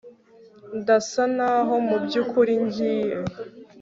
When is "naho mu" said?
1.35-1.97